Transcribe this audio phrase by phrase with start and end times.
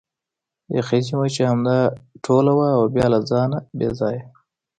[0.77, 1.77] یقیني وه چې همدا
[2.23, 4.23] ټوله وه او بیا له ځانه بې ځایه.